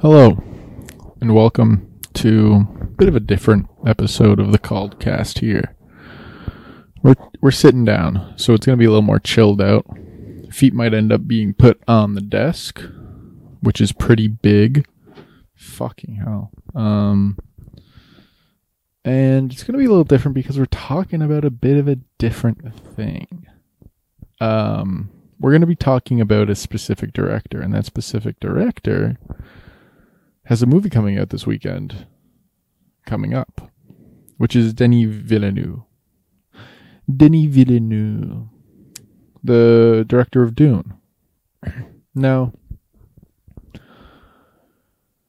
[0.00, 0.40] Hello,
[1.20, 5.74] and welcome to a bit of a different episode of the Called Cast here.
[7.02, 9.84] We're we're sitting down, so it's gonna be a little more chilled out.
[10.52, 12.80] Feet might end up being put on the desk,
[13.60, 14.86] which is pretty big.
[15.56, 16.52] Fucking hell.
[16.76, 17.36] Um
[19.04, 21.98] and it's gonna be a little different because we're talking about a bit of a
[22.18, 23.48] different thing.
[24.40, 29.18] Um we're gonna be talking about a specific director, and that specific director
[30.48, 32.06] has a movie coming out this weekend
[33.04, 33.70] coming up,
[34.38, 35.80] which is Denis Villeneuve.
[37.14, 38.48] Denis Villeneuve,
[39.44, 40.94] the director of Dune.
[42.14, 42.52] Now,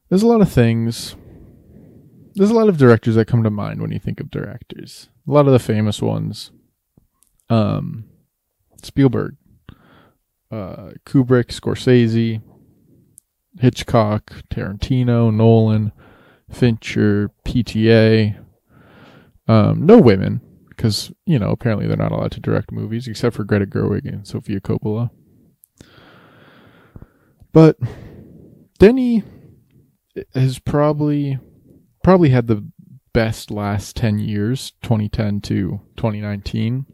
[0.08, 1.14] there's a lot of things.
[2.34, 5.08] There's a lot of directors that come to mind when you think of directors.
[5.28, 6.50] A lot of the famous ones.
[7.48, 8.06] Um,
[8.82, 9.36] Spielberg,
[10.50, 12.42] uh, Kubrick, Scorsese,
[13.58, 15.92] Hitchcock, Tarantino, Nolan,
[16.50, 18.42] Fincher, PTA.
[19.48, 23.44] Um, no women, because, you know, apparently they're not allowed to direct movies, except for
[23.44, 25.10] Greta Gerwig and Sofia Coppola.
[27.52, 27.76] But
[28.78, 29.24] Denny
[30.34, 31.38] has probably
[32.02, 32.66] probably had the
[33.12, 36.86] best last 10 years, 2010 to 2019.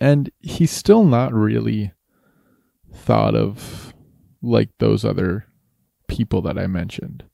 [0.00, 1.92] And he's still not really
[2.92, 3.91] thought of
[4.42, 5.46] like those other
[6.08, 7.24] people that I mentioned.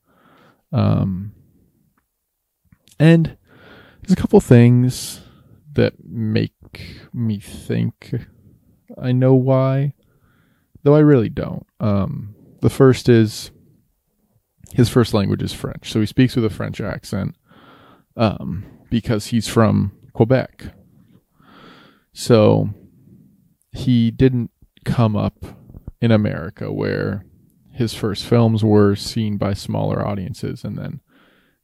[0.71, 1.33] Um,
[2.99, 3.37] and
[4.01, 5.21] there's a couple things
[5.73, 6.53] that make
[7.13, 8.13] me think
[9.01, 9.93] I know why,
[10.83, 11.65] though I really don't.
[11.79, 13.51] Um, the first is
[14.73, 17.35] his first language is French, so he speaks with a French accent
[18.15, 20.73] um, because he's from Quebec.
[22.13, 22.69] So
[23.71, 24.51] he didn't
[24.83, 25.45] come up
[26.01, 27.25] in America where
[27.71, 31.01] his first films were seen by smaller audiences and then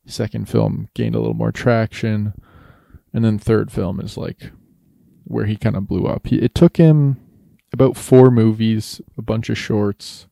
[0.06, 2.34] second film gained a little more traction
[3.13, 4.51] and then third film is like
[5.24, 6.28] where he kind of blew up.
[6.28, 7.18] He, it took him
[7.74, 10.28] about four movies, a bunch of shorts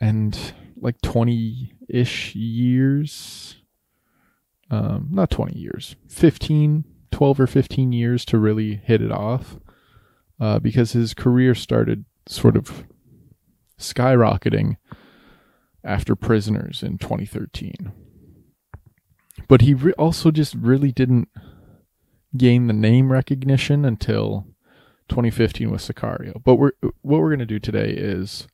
[0.00, 3.56] and like 20-ish years
[4.70, 9.58] um not 20 years 15 12 or 15 years to really hit it off
[10.40, 12.84] uh, because his career started sort of
[13.78, 14.76] skyrocketing
[15.84, 17.92] after Prisoners in 2013.
[19.46, 21.28] But he re- also just really didn't
[22.36, 24.46] gain the name recognition until
[25.08, 26.42] 2015 with Sicario.
[26.42, 28.46] But we're what we're going to do today is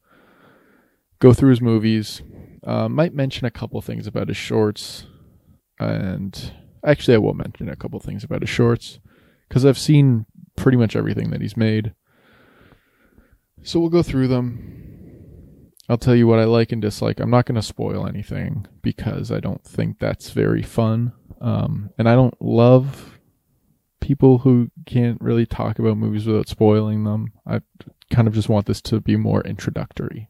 [1.18, 2.22] go through his movies.
[2.62, 5.06] Uh, might mention a couple things about his shorts,
[5.78, 6.52] and
[6.84, 9.00] actually, I will mention a couple things about his shorts
[9.48, 11.94] because I've seen pretty much everything that he's made.
[13.62, 14.93] So we'll go through them.
[15.88, 17.20] I'll tell you what I like and dislike.
[17.20, 21.12] I'm not going to spoil anything because I don't think that's very fun.
[21.40, 23.18] Um, and I don't love
[24.00, 27.32] people who can't really talk about movies without spoiling them.
[27.46, 27.60] I
[28.10, 30.28] kind of just want this to be more introductory.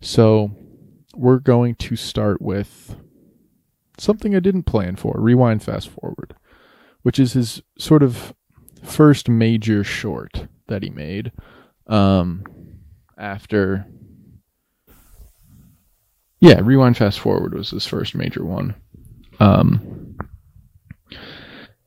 [0.00, 0.52] So
[1.14, 2.96] we're going to start with
[3.98, 6.34] something I didn't plan for rewind, fast forward,
[7.02, 8.34] which is his sort of
[8.82, 11.32] first major short that he made
[11.86, 12.44] um,
[13.16, 13.86] after
[16.42, 18.74] yeah, Rewind Fast Forward was his first major one.
[19.38, 20.16] Um,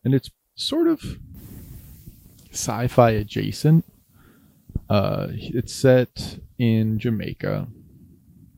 [0.06, 1.20] and it's sort of
[2.54, 3.84] sci-fi adjacent.
[4.90, 7.68] Uh, it's set in Jamaica,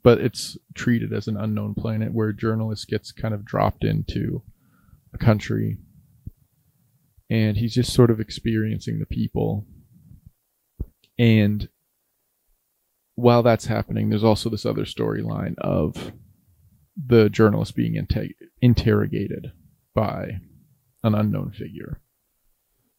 [0.04, 4.44] but it's treated as an unknown planet where a journalist gets kind of dropped into
[5.16, 5.78] a country,
[7.28, 9.66] and he's just sort of experiencing the people.
[11.18, 11.68] And
[13.18, 16.12] while that's happening, there's also this other storyline of
[16.96, 18.30] the journalist being inter-
[18.62, 19.52] interrogated
[19.96, 20.40] by
[21.04, 22.00] an unknown figure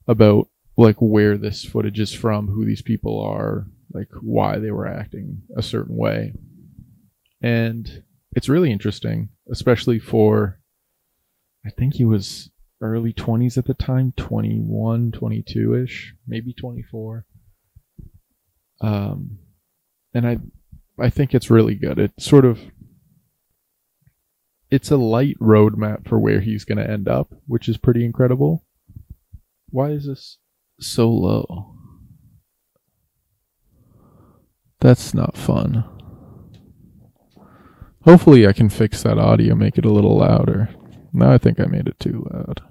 [0.09, 4.89] about like where this footage is from, who these people are, like why they were
[4.89, 6.35] acting a certain way.
[7.41, 8.03] And
[8.33, 10.59] it's really interesting, especially for
[11.65, 12.51] I think he was
[12.81, 17.25] early 20s at the time, 21, 22ish, maybe 24.
[18.81, 19.39] Um
[20.15, 20.39] and I
[20.99, 21.99] I think it's really good.
[21.99, 22.61] It sort of
[24.71, 28.67] it's a light roadmap for where he's going to end up, which is pretty incredible.
[29.71, 30.39] Why is this
[30.79, 31.75] so low?
[34.81, 35.85] That's not fun.
[38.03, 40.69] Hopefully I can fix that audio, make it a little louder.
[41.13, 42.63] Now I think I made it too loud.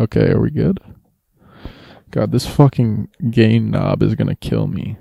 [0.00, 0.80] Okay, are we good?
[2.10, 4.96] God, this fucking gain knob is gonna kill me.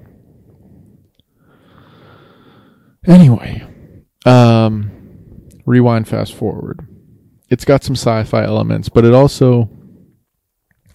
[3.08, 3.64] Anyway,
[4.26, 4.92] Um,
[5.66, 6.86] rewind, fast forward.
[7.50, 9.70] It's got some sci-fi elements, but it also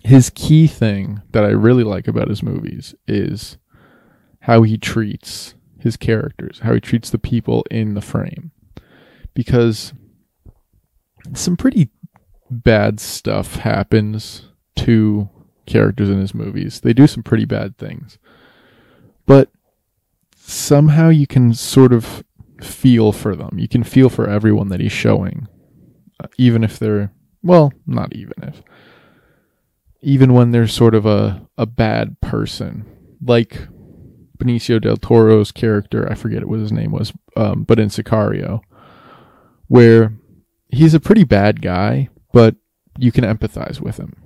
[0.04, 3.56] his key thing that I really like about his movies is
[4.40, 8.50] how he treats his characters, how he treats the people in the frame.
[9.32, 9.92] Because
[11.34, 11.88] some pretty
[12.50, 15.30] bad stuff happens to
[15.66, 16.80] characters in his movies.
[16.80, 18.18] They do some pretty bad things.
[19.24, 19.50] But
[20.44, 22.24] somehow you can sort of
[22.60, 23.58] feel for them.
[23.58, 25.46] You can feel for everyone that he's showing.
[26.20, 27.12] Uh, even if they're,
[27.42, 28.62] well, not even if.
[30.00, 32.84] Even when they're sort of a, a bad person.
[33.24, 33.68] Like
[34.38, 38.60] Benicio del Toro's character, I forget what his name was, um, but in Sicario,
[39.68, 40.12] where
[40.68, 42.56] he's a pretty bad guy, but
[42.98, 44.16] you can empathize with him.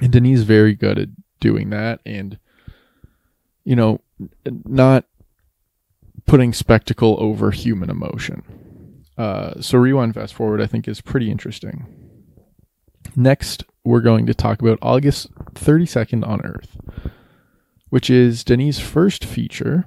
[0.00, 1.08] And Denis is very good at
[1.40, 2.38] doing that and,
[3.64, 4.00] you know,
[4.64, 5.04] not
[6.26, 8.42] putting spectacle over human emotion.
[9.16, 11.86] Uh, so rewind fast forward, I think, is pretty interesting.
[13.16, 16.76] Next, we're going to talk about August 32nd on Earth,
[17.88, 19.86] which is Denis' first feature,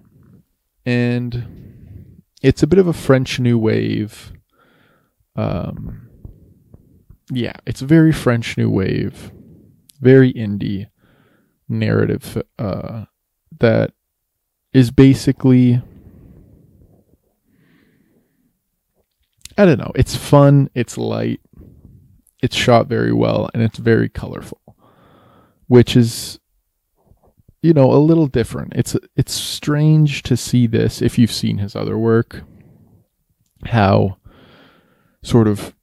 [0.85, 4.33] and it's a bit of a French New Wave.
[5.35, 6.09] Um,
[7.31, 9.31] yeah, it's a very French New Wave,
[10.01, 10.87] very indie
[11.69, 13.05] narrative uh,
[13.59, 13.93] that
[14.73, 15.81] is basically
[19.57, 19.91] I don't know.
[19.95, 21.41] It's fun, it's light,
[22.41, 24.61] it's shot very well, and it's very colorful,
[25.67, 26.39] which is
[27.61, 28.73] you know a little different.
[28.75, 32.43] It's it's strange to see this if you've seen his other work,
[33.65, 34.17] how
[35.21, 35.75] sort of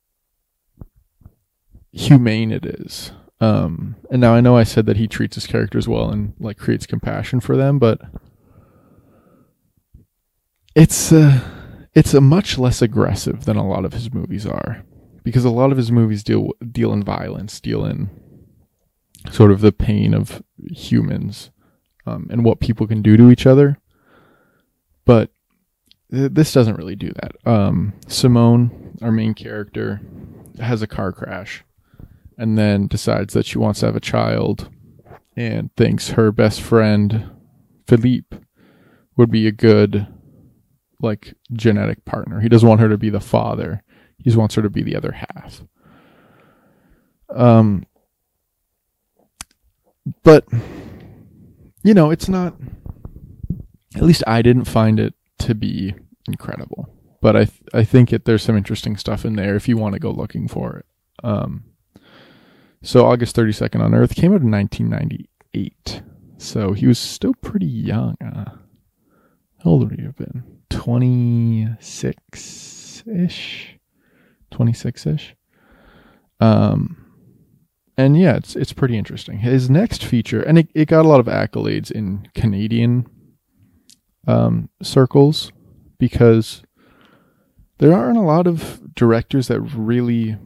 [1.92, 3.12] humane it is.
[3.40, 6.58] Um, and now I know I said that he treats his characters well and like
[6.58, 8.00] creates compassion for them, but
[10.78, 11.40] it's uh,
[11.92, 14.84] it's a much less aggressive than a lot of his movies are,
[15.24, 18.08] because a lot of his movies deal deal in violence, deal in
[19.32, 20.40] sort of the pain of
[20.70, 21.50] humans
[22.06, 23.76] um, and what people can do to each other.
[25.04, 25.32] But
[26.12, 27.32] th- this doesn't really do that.
[27.44, 30.00] Um, Simone, our main character,
[30.60, 31.64] has a car crash
[32.36, 34.70] and then decides that she wants to have a child
[35.36, 37.30] and thinks her best friend
[37.88, 38.38] Philippe
[39.16, 40.06] would be a good
[41.00, 42.40] like genetic partner.
[42.40, 43.82] He doesn't want her to be the father.
[44.16, 45.62] He just wants her to be the other half.
[47.30, 47.84] Um
[50.22, 50.46] but
[51.82, 52.54] you know, it's not
[53.94, 55.94] at least I didn't find it to be
[56.26, 56.88] incredible.
[57.20, 59.94] But I th- I think it there's some interesting stuff in there if you want
[59.94, 60.86] to go looking for it.
[61.24, 61.64] Um
[62.82, 66.02] so August 32nd on Earth came out in 1998.
[66.38, 68.16] So he was still pretty young.
[68.22, 68.52] Uh,
[69.64, 70.57] how old would he have been?
[70.78, 73.76] 26 ish?
[74.52, 75.34] 26 ish?
[76.38, 77.04] Um,
[77.96, 79.40] and yeah, it's it's pretty interesting.
[79.40, 83.08] His next feature, and it, it got a lot of accolades in Canadian
[84.28, 85.50] um, circles
[85.98, 86.62] because
[87.78, 90.36] there aren't a lot of directors that really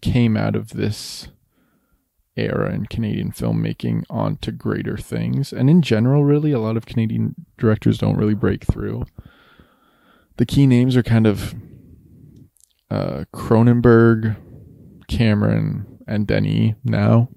[0.00, 1.26] came out of this
[2.36, 5.52] era in Canadian filmmaking onto greater things.
[5.52, 9.04] And in general, really, a lot of Canadian directors don't really break through.
[10.36, 11.54] The key names are kind of
[12.90, 14.36] uh, Cronenberg,
[15.08, 17.28] Cameron, and Denny now.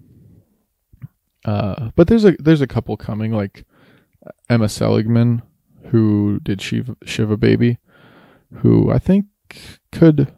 [1.46, 3.66] Uh, but there's a there's a couple coming like
[4.50, 5.42] Emma Seligman,
[5.88, 7.78] who did Shiva, Shiva Baby,
[8.60, 9.26] who I think
[9.92, 10.34] could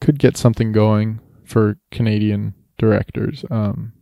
[0.00, 3.44] could get something going for Canadian directors.
[3.50, 3.92] Um,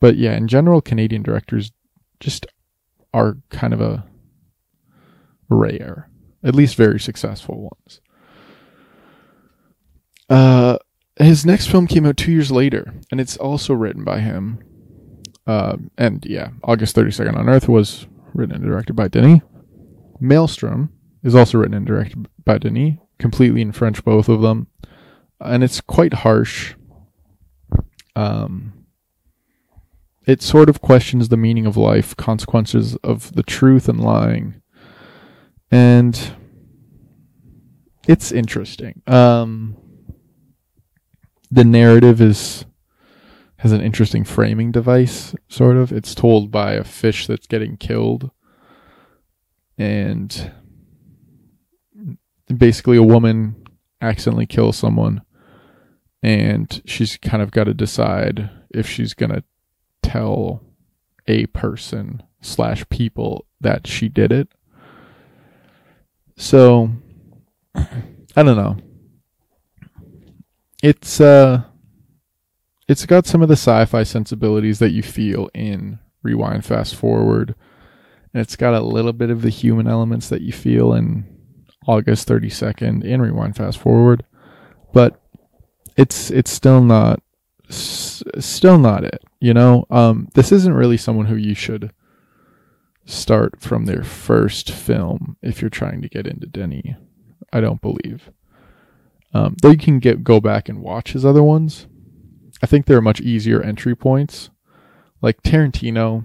[0.00, 1.72] but yeah, in general, Canadian directors
[2.20, 2.46] just
[3.14, 4.04] are kind of a
[5.48, 6.10] rare,
[6.42, 8.00] at least very successful ones.
[10.28, 10.78] Uh,
[11.16, 14.58] his next film came out two years later, and it's also written by him.
[15.46, 19.40] Uh, and yeah, August 32nd on Earth was written and directed by Denis.
[20.20, 20.90] Maelstrom
[21.22, 24.66] is also written and directed by Denis completely in French, both of them,
[25.40, 26.74] and it's quite harsh.
[28.16, 28.86] Um,
[30.26, 34.62] it sort of questions the meaning of life, consequences of the truth and lying,
[35.70, 36.34] and
[38.06, 39.02] it's interesting.
[39.06, 39.76] Um,
[41.50, 42.64] the narrative is
[43.58, 45.92] has an interesting framing device, sort of.
[45.92, 48.30] It's told by a fish that's getting killed,
[49.78, 50.52] and
[52.54, 53.56] basically a woman
[54.00, 55.22] accidentally kills someone
[56.24, 59.44] and she's kind of got to decide if she's going to
[60.02, 60.62] tell
[61.28, 64.48] a person slash people that she did it
[66.36, 66.90] So
[67.74, 68.76] I don't know.
[70.82, 71.62] It's uh
[72.88, 77.54] it's got some of the sci-fi sensibilities that you feel in Rewind Fast Forward.
[78.32, 81.24] And it's got a little bit of the human elements that you feel in
[81.86, 84.24] August 32nd and Rewind Fast Forward.
[84.92, 85.20] But
[85.96, 87.20] it's it's still not
[87.68, 89.86] still not it, you know?
[89.90, 91.92] Um this isn't really someone who you should
[93.06, 96.96] start from their first film if you're trying to get into Denny.
[97.52, 98.30] I don't believe.
[99.32, 101.86] Um, though you can get go back and watch his other ones.
[102.62, 104.50] I think there are much easier entry points.
[105.20, 106.24] Like Tarantino,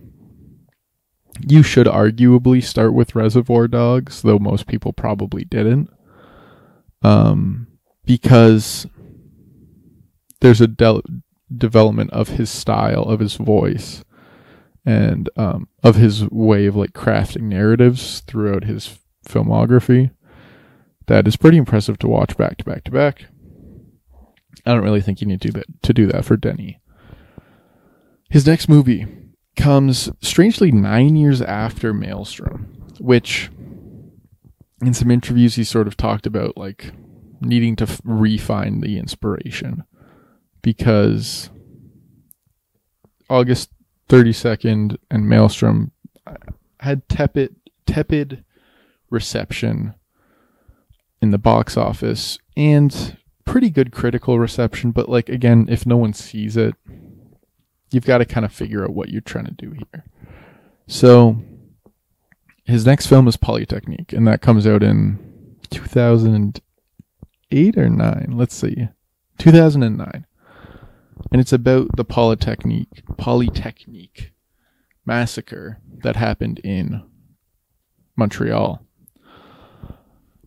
[1.47, 5.89] you should arguably start with Reservoir Dogs, though most people probably didn't.
[7.01, 7.67] Um,
[8.05, 8.85] because
[10.41, 11.01] there's a de-
[11.55, 14.03] development of his style, of his voice,
[14.85, 20.11] and um, of his way of like crafting narratives throughout his filmography
[21.07, 23.25] that is pretty impressive to watch back to back to back.
[24.65, 26.79] I don't really think you need to do that to do that for Denny.
[28.29, 29.07] His next movie
[29.55, 32.65] comes strangely nine years after Maelstrom,
[32.99, 33.49] which
[34.81, 36.91] in some interviews he sort of talked about like
[37.41, 39.83] needing to refine the inspiration
[40.61, 41.49] because
[43.29, 43.69] August
[44.09, 45.91] 32nd and Maelstrom
[46.25, 46.35] uh,
[46.79, 48.43] had tepid tepid
[49.09, 49.93] reception
[51.21, 56.13] in the box office and pretty good critical reception, but like again, if no one
[56.13, 56.75] sees it,
[57.91, 60.05] you've got to kind of figure out what you're trying to do here.
[60.87, 61.41] So
[62.65, 68.31] his next film is Polytechnique, and that comes out in 2008 or 9.
[68.31, 68.89] Let's see.
[69.39, 70.25] 2009.
[71.31, 74.31] And it's about the Polytechnique Polytechnique
[75.05, 77.03] massacre that happened in
[78.15, 78.85] Montreal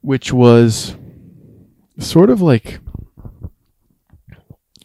[0.03, 0.97] which was
[1.99, 2.81] sort of like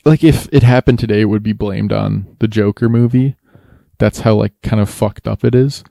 [0.05, 3.35] like if it happened today it would be blamed on the Joker movie.
[3.97, 5.83] That's how like kind of fucked up it is.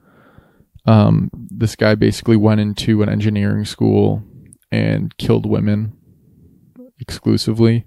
[0.87, 4.23] Um this guy basically went into an engineering school
[4.71, 5.93] and killed women
[6.99, 7.85] exclusively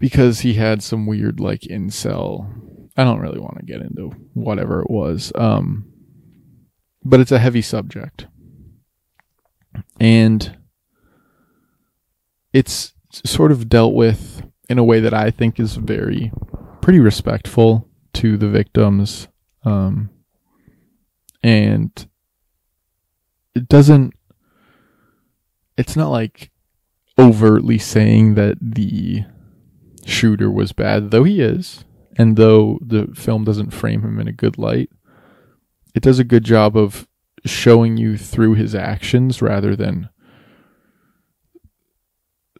[0.00, 2.52] because he had some weird like incel
[2.96, 5.32] I don't really want to get into whatever it was.
[5.34, 5.86] Um
[7.04, 8.26] but it's a heavy subject
[10.00, 10.56] and
[12.52, 16.32] it's sort of dealt with in a way that I think is very
[16.80, 19.28] pretty respectful to the victims
[19.64, 20.10] um,
[21.42, 22.08] and
[23.54, 24.14] it doesn't
[25.76, 26.50] it's not like
[27.18, 29.24] overtly saying that the
[30.08, 31.84] shooter was bad though he is
[32.16, 34.90] and though the film doesn't frame him in a good light
[35.94, 37.06] it does a good job of
[37.44, 40.08] showing you through his actions rather than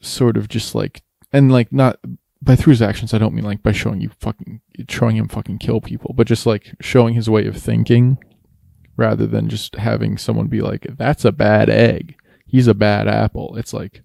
[0.00, 1.02] sort of just like
[1.32, 1.98] and like not
[2.40, 5.58] by through his actions I don't mean like by showing you fucking showing him fucking
[5.58, 8.18] kill people, but just like showing his way of thinking
[8.96, 12.16] rather than just having someone be like that's a bad egg.
[12.46, 13.56] He's a bad apple.
[13.56, 14.02] It's like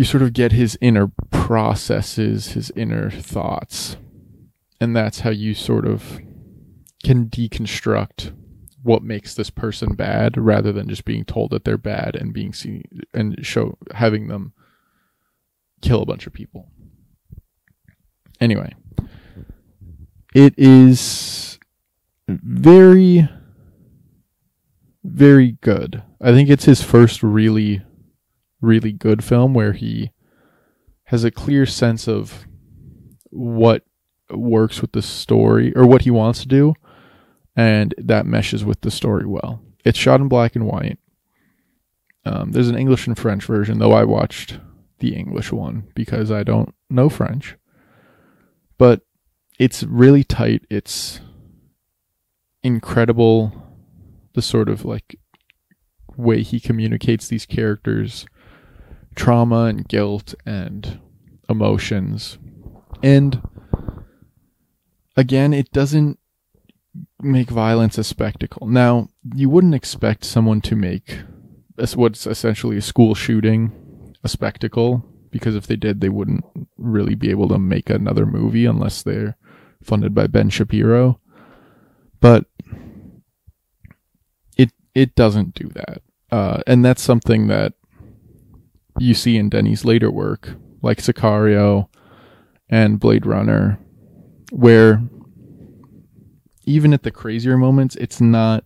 [0.00, 3.98] you sort of get his inner processes, his inner thoughts.
[4.80, 6.18] And that's how you sort of
[7.04, 8.32] can deconstruct
[8.82, 12.54] what makes this person bad rather than just being told that they're bad and being
[12.54, 14.54] seen and show having them
[15.82, 16.70] kill a bunch of people.
[18.40, 18.72] Anyway,
[20.34, 21.58] it is
[22.26, 23.28] very
[25.04, 26.02] very good.
[26.22, 27.82] I think it's his first really
[28.60, 30.10] really good film where he
[31.04, 32.46] has a clear sense of
[33.30, 33.84] what
[34.30, 36.74] works with the story or what he wants to do
[37.56, 39.60] and that meshes with the story well.
[39.84, 40.98] It's shot in black and white.
[42.24, 44.60] Um, there's an English and French version, though I watched
[44.98, 47.56] the English one because I don't know French.
[48.78, 49.02] But
[49.58, 50.64] it's really tight.
[50.70, 51.20] It's
[52.62, 53.52] incredible
[54.34, 55.18] the sort of like
[56.16, 58.26] way he communicates these characters
[59.20, 60.98] trauma and guilt and
[61.46, 62.38] emotions.
[63.02, 63.42] And
[65.14, 66.18] again, it doesn't
[67.20, 68.66] make violence a spectacle.
[68.66, 71.18] Now, you wouldn't expect someone to make
[71.94, 76.44] what's essentially a school shooting a spectacle because if they did, they wouldn't
[76.78, 79.36] really be able to make another movie unless they're
[79.82, 81.20] funded by Ben Shapiro.
[82.20, 82.46] But
[84.56, 87.74] it it doesn't do that, uh, and that's something that
[89.00, 91.88] you see in Denny's later work, like Sicario
[92.68, 93.78] and Blade Runner,
[94.52, 95.02] where
[96.64, 98.64] even at the crazier moments, it's not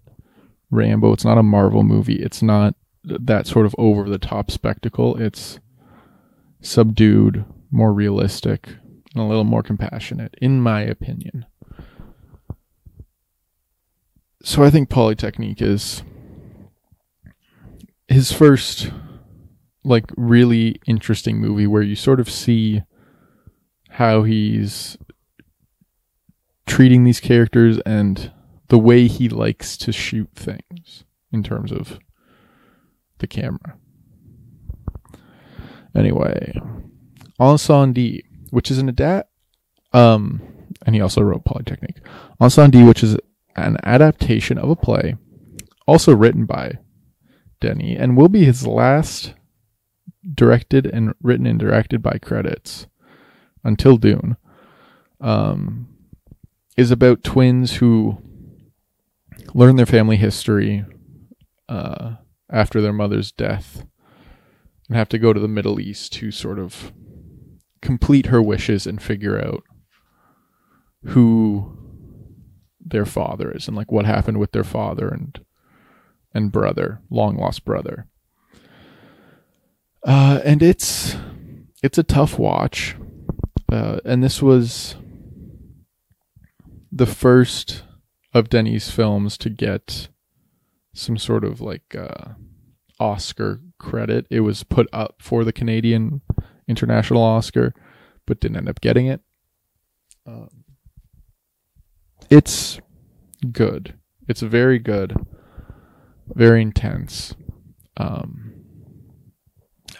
[0.70, 1.12] Rambo.
[1.12, 2.20] It's not a Marvel movie.
[2.20, 2.74] It's not
[3.04, 5.16] that sort of over the top spectacle.
[5.16, 5.60] It's
[6.60, 8.66] subdued, more realistic,
[9.14, 11.46] and a little more compassionate, in my opinion.
[14.42, 16.02] So I think Polytechnique is
[18.08, 18.90] his first
[19.84, 22.82] like really interesting movie where you sort of see
[23.90, 24.96] how he's
[26.66, 28.32] treating these characters and
[28.68, 31.98] the way he likes to shoot things in terms of
[33.18, 33.76] the camera.
[35.94, 36.52] Anyway,
[37.38, 39.30] Incendie, which is an adapt,
[39.92, 40.42] um,
[40.84, 41.98] and he also wrote Polytechnique.
[42.40, 43.16] Incendie, which is
[43.54, 45.16] an adaptation of a play,
[45.86, 46.78] also written by
[47.60, 49.34] Denny, and will be his last
[50.32, 52.86] directed and written and directed by credits
[53.62, 54.36] until Dune.
[55.20, 55.88] Um,
[56.76, 58.18] is about twins who
[59.54, 60.84] learn their family history
[61.68, 62.16] uh,
[62.50, 63.84] after their mother's death
[64.88, 66.92] and have to go to the Middle East to sort of
[67.80, 69.62] complete her wishes and figure out
[71.04, 71.78] who
[72.80, 75.40] their father is and like what happened with their father and
[76.36, 78.08] and brother, long lost brother.
[80.04, 81.16] Uh, and it's
[81.82, 82.94] it's a tough watch,
[83.72, 84.96] uh, and this was
[86.92, 87.82] the first
[88.32, 90.08] of Denny's films to get
[90.92, 92.34] some sort of like uh,
[93.00, 94.26] Oscar credit.
[94.30, 96.20] It was put up for the Canadian
[96.68, 97.74] International Oscar,
[98.26, 99.20] but didn't end up getting it.
[100.26, 100.64] Um,
[102.30, 102.80] it's
[103.52, 103.94] good.
[104.28, 105.14] It's very good,
[106.34, 107.34] very intense.
[107.96, 108.43] Um,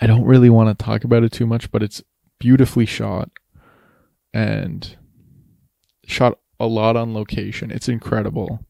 [0.05, 2.03] I don't really want to talk about it too much, but it's
[2.39, 3.31] beautifully shot
[4.35, 4.99] and
[6.05, 7.71] shot a lot on location.
[7.71, 8.67] It's incredible.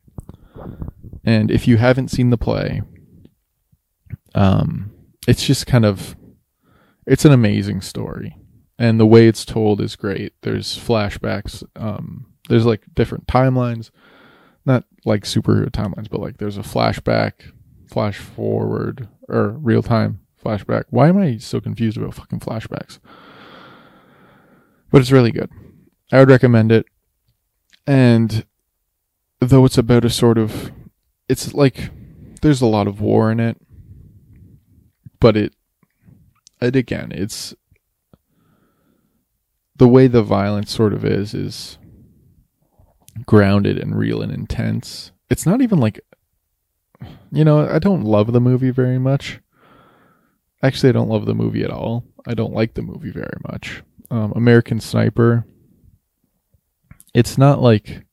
[1.25, 2.83] And if you haven't seen the play,
[4.37, 4.93] um,
[5.27, 6.15] it's just kind of
[7.05, 8.37] it's an amazing story.
[8.79, 10.35] And the way it's told is great.
[10.43, 13.91] There's flashbacks, um, there's like different timelines.
[14.67, 17.51] Not like superhero timelines, but like there's a flashback,
[17.91, 20.85] flash forward, or real time flashback.
[20.91, 22.99] Why am I so confused about fucking flashbacks?
[24.91, 25.51] But it's really good.
[26.13, 26.87] I would recommend it.
[27.87, 28.47] And
[29.41, 30.73] though it's about a sort of
[31.29, 31.91] it's like
[32.43, 33.57] there's a lot of war in it,
[35.21, 35.55] but it
[36.61, 37.55] it again, it's
[39.77, 41.79] the way the violence sort of is is
[43.27, 45.13] grounded and real and intense.
[45.31, 46.01] It's not even like
[47.33, 49.41] you know, I don't love the movie very much.
[50.65, 52.05] Actually, I don't love the movie at all.
[52.27, 53.83] I don't like the movie very much.
[54.11, 55.47] Um, American Sniper
[57.15, 58.05] it's not like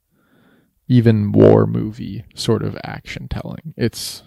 [0.88, 3.74] even war movie sort of action telling.
[3.76, 4.24] It's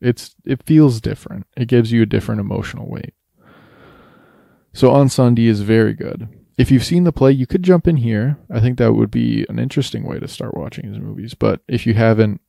[0.00, 1.46] it's it feels different.
[1.56, 3.14] It gives you a different emotional weight.
[4.72, 6.28] So Incendie is very good.
[6.56, 8.38] If you've seen the play, you could jump in here.
[8.50, 11.34] I think that would be an interesting way to start watching his movies.
[11.34, 12.40] But if you haven't,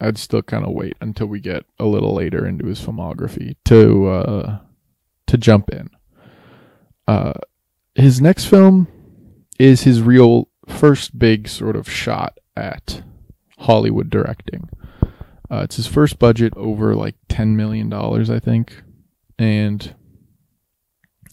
[0.00, 4.08] I'd still kind of wait until we get a little later into his filmography to
[4.08, 4.58] uh,
[5.26, 5.90] to jump in.
[7.06, 7.34] Uh,
[7.94, 8.88] his next film
[9.58, 13.02] is his real first big sort of shot at
[13.58, 14.68] Hollywood directing.
[15.50, 18.82] Uh, it's his first budget over like $10 million, I think.
[19.38, 19.94] And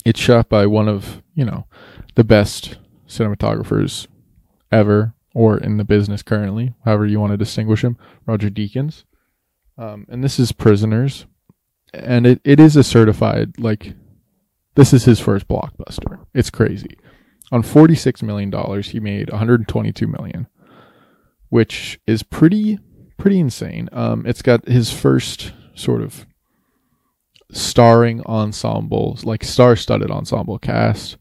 [0.04, 1.66] it's shot by one of, you know,
[2.16, 4.08] the best cinematographers
[4.72, 9.04] ever or in the business currently, however you want to distinguish him, Roger Deakins.
[9.76, 11.26] Um, and this is Prisoners.
[11.94, 13.94] And it, it is a certified, like,
[14.74, 16.24] this is his first blockbuster.
[16.34, 16.98] It's crazy.
[17.50, 20.46] On $46 million, he made 122 million,
[21.48, 22.78] which is pretty,
[23.16, 23.88] pretty insane.
[23.92, 26.26] Um, it's got his first sort of
[27.50, 31.16] starring ensemble, like star-studded ensemble cast.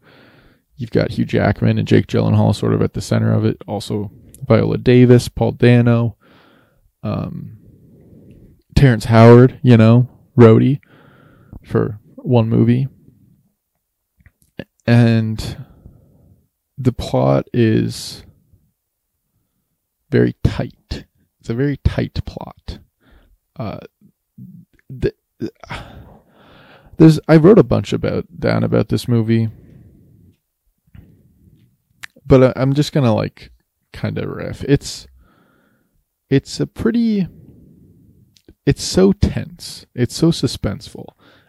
[0.77, 3.57] You've got Hugh Jackman and Jake Gyllenhaal sort of at the center of it.
[3.67, 4.11] Also
[4.47, 6.15] Viola Davis, Paul Dano,
[7.03, 7.57] um,
[8.75, 10.79] Terrence Howard, you know, Rhodey
[11.63, 12.87] for one movie.
[14.85, 15.65] And
[16.77, 18.23] the plot is
[20.09, 21.05] very tight.
[21.39, 22.79] It's a very tight plot.
[23.57, 23.79] Uh,
[24.89, 25.13] the,
[26.97, 29.49] there's I wrote a bunch about down about this movie,
[32.27, 33.51] but I, I'm just gonna like
[33.93, 34.63] kind of riff.
[34.65, 35.07] It's
[36.29, 37.27] it's a pretty.
[38.65, 39.85] It's so tense.
[39.95, 41.05] It's so suspenseful,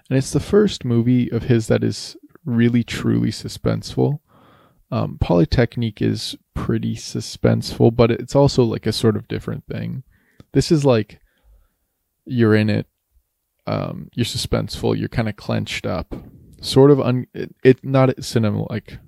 [0.09, 4.21] and it's the first movie of his that is really truly suspenseful
[4.91, 10.03] um, Polytechnique is pretty suspenseful, but it's also like a sort of different thing.
[10.53, 11.21] This is like
[12.25, 12.87] you're in it.
[13.67, 14.99] Um, you're suspenseful.
[14.99, 16.14] You're kind of clenched up,
[16.62, 17.27] sort of un.
[17.35, 18.99] It, it not cinema like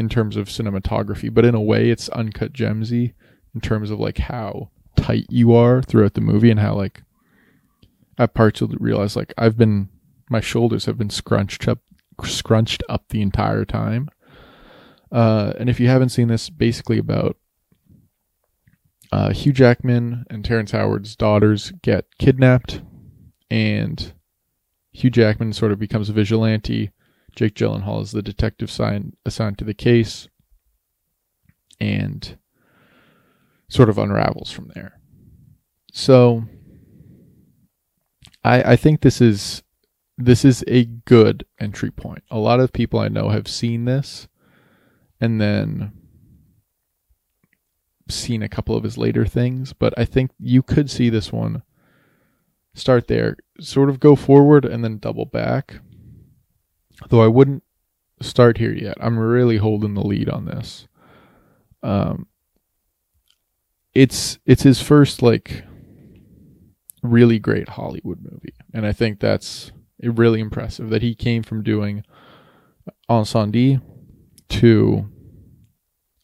[0.00, 3.12] in terms of cinematography, but in a way, it's uncut gemsy
[3.54, 7.02] in terms of like how tight you are throughout the movie and how like
[8.16, 9.90] at parts you'll realize like I've been
[10.30, 11.80] my shoulders have been scrunched up
[12.24, 14.08] scrunched up the entire time.
[15.12, 17.36] Uh, and if you haven't seen this, basically about
[19.12, 22.80] uh, Hugh Jackman and Terrence Howard's daughters get kidnapped,
[23.50, 24.14] and
[24.92, 26.90] Hugh Jackman sort of becomes a vigilante.
[27.34, 30.28] Jake Gyllenhaal is the detective sign, assigned to the case,
[31.80, 32.38] and
[33.68, 35.00] sort of unravels from there.
[35.92, 36.44] So,
[38.44, 39.62] I I think this is
[40.18, 42.22] this is a good entry point.
[42.30, 44.28] A lot of people I know have seen this
[45.20, 45.92] and then
[48.08, 51.62] seen a couple of his later things, but I think you could see this one
[52.74, 55.80] start there, sort of go forward and then double back.
[57.08, 57.62] Though I wouldn't
[58.20, 58.96] start here yet.
[59.00, 60.86] I'm really holding the lead on this.
[61.82, 62.26] Um
[63.94, 65.64] it's it's his first like
[67.02, 68.54] really great Hollywood movie.
[68.72, 72.04] And I think that's really impressive that he came from doing
[73.08, 73.80] Incendie
[74.48, 75.08] to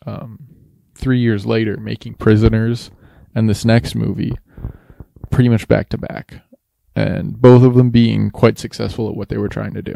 [0.07, 0.39] um,
[0.95, 2.91] three years later making Prisoners
[3.35, 4.37] and this next movie
[5.31, 6.43] pretty much back to back.
[6.95, 9.95] And both of them being quite successful at what they were trying to do.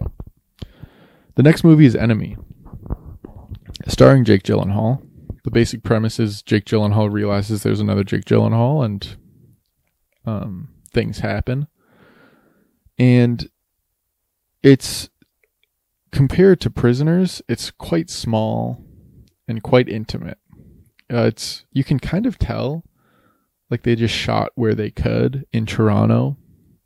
[1.36, 2.36] The next movie is Enemy,
[3.88, 5.06] starring Jake Gyllenhaal.
[5.44, 9.16] The basic premise is Jake Gyllenhaal realizes there's another Jake Gyllenhaal and
[10.26, 11.66] um, things happen.
[12.98, 13.48] And
[14.62, 15.08] it's
[16.12, 18.84] compared to prisoners, it's quite small
[19.48, 20.38] and quite intimate.
[21.12, 22.84] Uh, it's you can kind of tell,
[23.70, 26.36] like they just shot where they could in Toronto,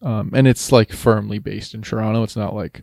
[0.00, 2.22] um, and it's like firmly based in Toronto.
[2.22, 2.82] It's not like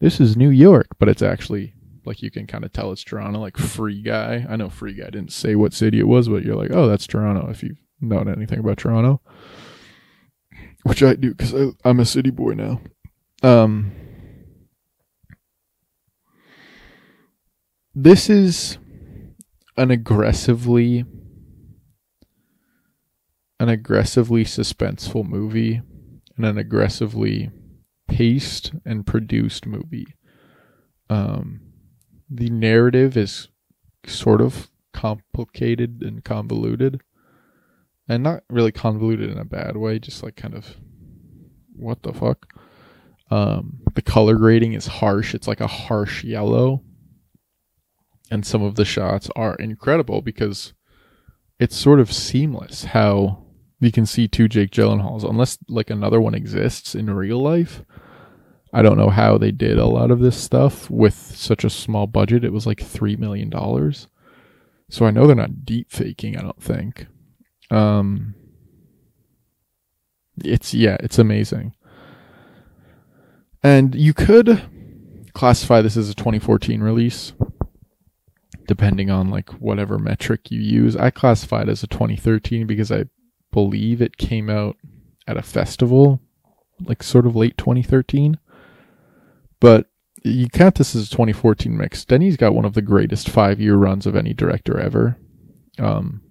[0.00, 3.40] this is New York, but it's actually like you can kind of tell it's Toronto.
[3.40, 6.56] Like Free Guy, I know Free Guy didn't say what city it was, but you're
[6.56, 9.20] like, oh, that's Toronto if you've known anything about Toronto,
[10.84, 12.80] which I do because I'm a city boy now.
[13.42, 13.92] Um,
[17.94, 18.78] this is
[19.76, 21.04] an aggressively
[23.60, 25.82] an aggressively suspenseful movie
[26.36, 27.50] and an aggressively
[28.08, 30.06] paced and produced movie.
[31.08, 31.60] Um,
[32.28, 33.48] the narrative is
[34.06, 37.00] sort of complicated and convoluted,
[38.08, 40.76] and not really convoluted in a bad way, just like kind of
[41.74, 42.52] what the fuck.
[43.30, 45.34] Um, the color grading is harsh.
[45.34, 46.82] It's like a harsh yellow
[48.30, 50.72] and some of the shots are incredible because
[51.58, 53.44] it's sort of seamless how
[53.80, 57.82] you can see two Jake Gyllenhaals unless like another one exists in real life.
[58.72, 62.06] I don't know how they did a lot of this stuff with such a small
[62.06, 62.44] budget.
[62.44, 64.08] It was like three million dollars.
[64.90, 67.06] So I know they're not deep faking, I don't think.
[67.70, 68.34] Um
[70.44, 71.74] it's yeah, it's amazing.
[73.62, 74.62] And you could
[75.34, 77.32] classify this as a 2014 release
[78.66, 80.94] depending on like whatever metric you use.
[80.94, 83.06] I classify it as a 2013 because I
[83.58, 84.76] believe it came out
[85.26, 86.20] at a festival,
[86.80, 88.38] like sort of late 2013.
[89.58, 89.86] But
[90.22, 92.04] you count this as a 2014 mix.
[92.04, 95.18] Denis got one of the greatest five year runs of any director ever.
[95.76, 96.22] Um,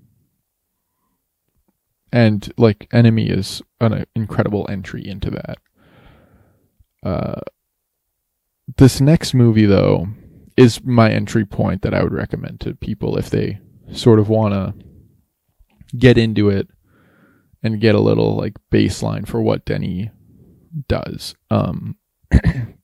[2.13, 5.57] and like Enemy is an incredible entry into that.
[7.03, 7.41] Uh,
[8.77, 10.07] this next movie, though,
[10.55, 13.59] is my entry point that I would recommend to people if they
[13.91, 14.73] sort of want to
[15.97, 16.69] get into it
[17.67, 20.09] and get a little like baseline for what Denny
[20.87, 21.35] does.
[21.51, 21.97] Um,
[22.31, 22.77] and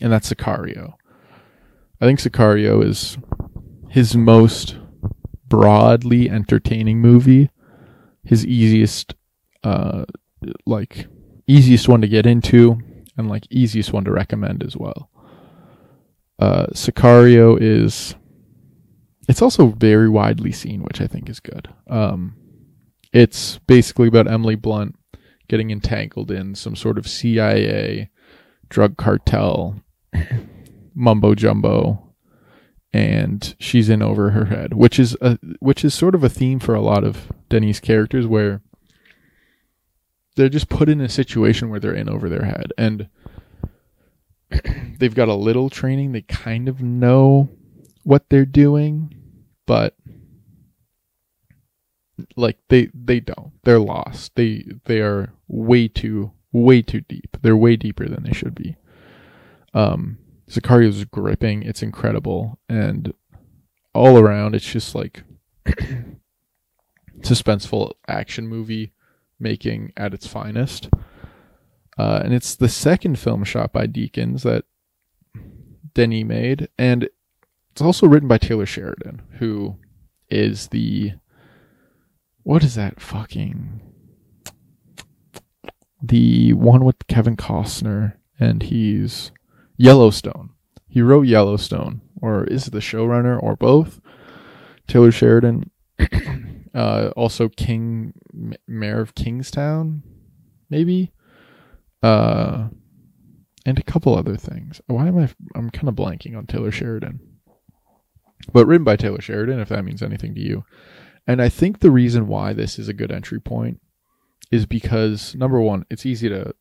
[0.00, 0.94] that's Sicario.
[2.00, 3.18] I think Sicario is
[3.90, 4.78] his most
[5.46, 7.50] broadly entertaining movie,
[8.24, 9.14] his easiest,
[9.64, 10.06] uh,
[10.64, 11.06] like
[11.46, 12.78] easiest one to get into,
[13.16, 15.10] and like easiest one to recommend as well.
[16.38, 18.14] Uh, Sicario is
[19.28, 21.68] it's also very widely seen, which I think is good.
[21.88, 22.36] Um,
[23.12, 24.96] it's basically about Emily Blunt
[25.48, 28.10] getting entangled in some sort of CIA
[28.68, 29.82] drug cartel
[30.94, 32.14] mumbo jumbo,
[32.92, 36.58] and she's in over her head, which is a which is sort of a theme
[36.60, 38.62] for a lot of Denis characters, where
[40.36, 43.08] they're just put in a situation where they're in over their head, and
[44.98, 46.12] they've got a little training.
[46.12, 47.48] They kind of know
[48.04, 49.14] what they're doing,
[49.66, 49.96] but
[52.36, 53.52] like they they don't.
[53.64, 54.34] They're lost.
[54.34, 57.36] They they are way too way too deep.
[57.42, 58.76] They're way deeper than they should be.
[59.74, 61.62] Um, Sicario's gripping.
[61.62, 63.12] It's incredible, and
[63.94, 65.22] all around, it's just like
[67.20, 68.92] suspenseful action movie
[69.38, 70.88] making at its finest.
[71.98, 74.64] Uh, and it's the second film shot by Deakins that
[75.94, 77.08] Denny made, and
[77.72, 79.76] it's also written by Taylor Sheridan, who
[80.30, 81.12] is the
[82.42, 83.80] what is that fucking
[86.02, 89.32] the one with Kevin Costner and he's
[89.76, 90.50] Yellowstone.
[90.88, 94.00] He wrote Yellowstone, or is the showrunner, or both.
[94.88, 95.70] Taylor Sheridan,
[96.74, 98.12] uh, also King,
[98.66, 100.02] Mayor of Kingstown,
[100.68, 101.12] maybe,
[102.02, 102.68] uh,
[103.64, 104.80] and a couple other things.
[104.86, 105.28] Why am I?
[105.54, 107.20] I'm kind of blanking on Taylor Sheridan,
[108.52, 110.64] but written by Taylor Sheridan, if that means anything to you.
[111.26, 113.80] And I think the reason why this is a good entry point
[114.50, 116.54] is because number one, it's easy to,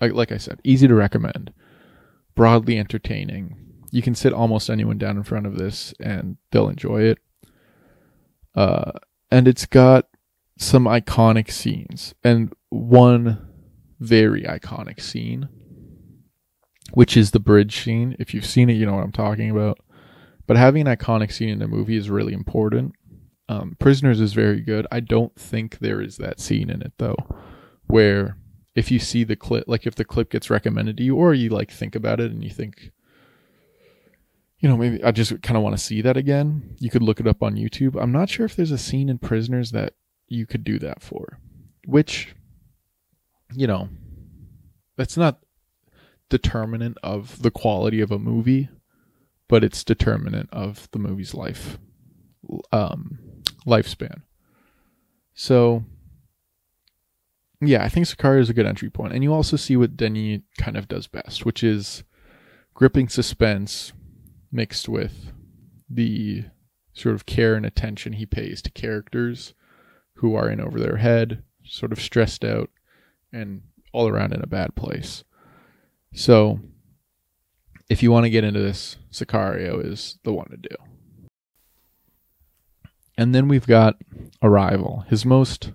[0.00, 1.52] like I said, easy to recommend,
[2.34, 3.56] broadly entertaining.
[3.90, 7.18] You can sit almost anyone down in front of this and they'll enjoy it.
[8.54, 8.92] Uh,
[9.30, 10.08] and it's got
[10.58, 13.46] some iconic scenes and one
[14.00, 15.48] very iconic scene,
[16.92, 18.16] which is the bridge scene.
[18.18, 19.78] If you've seen it, you know what I'm talking about.
[20.46, 22.94] But having an iconic scene in a movie is really important
[23.48, 24.86] um, Prisoners is very good.
[24.90, 27.16] I don't think there is that scene in it though,
[27.86, 28.36] where
[28.74, 31.48] if you see the clip, like if the clip gets recommended to you, or you
[31.50, 32.90] like think about it and you think,
[34.58, 36.76] you know, maybe I just kind of want to see that again.
[36.80, 38.00] You could look it up on YouTube.
[38.00, 39.94] I'm not sure if there's a scene in Prisoners that
[40.28, 41.38] you could do that for,
[41.86, 42.34] which,
[43.54, 43.88] you know,
[44.96, 45.38] that's not
[46.28, 48.68] determinant of the quality of a movie,
[49.46, 51.78] but it's determinant of the movie's life
[52.72, 53.18] um,
[53.66, 54.22] lifespan.
[55.34, 55.84] So,
[57.60, 59.12] yeah, I think Sicario is a good entry point.
[59.12, 62.04] And you also see what Denis kind of does best, which is
[62.74, 63.92] gripping suspense
[64.52, 65.32] mixed with
[65.88, 66.44] the
[66.92, 69.54] sort of care and attention he pays to characters
[70.14, 72.70] who are in over their head, sort of stressed out,
[73.32, 75.24] and all around in a bad place.
[76.14, 76.60] So,
[77.88, 80.76] if you want to get into this, Sicario is the one to do.
[83.18, 83.96] And then we've got
[84.42, 85.72] Arrival, his most,